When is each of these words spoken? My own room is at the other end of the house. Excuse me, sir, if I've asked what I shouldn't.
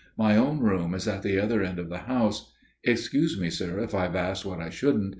My 0.17 0.35
own 0.35 0.57
room 0.61 0.95
is 0.95 1.07
at 1.07 1.21
the 1.21 1.37
other 1.39 1.61
end 1.61 1.77
of 1.77 1.89
the 1.89 1.99
house. 1.99 2.51
Excuse 2.83 3.39
me, 3.39 3.51
sir, 3.51 3.79
if 3.81 3.93
I've 3.93 4.15
asked 4.15 4.43
what 4.45 4.59
I 4.59 4.71
shouldn't. 4.71 5.09